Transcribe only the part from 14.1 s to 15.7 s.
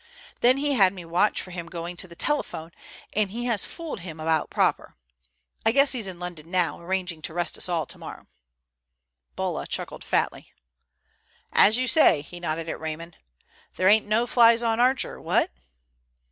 flies on Archer, what?"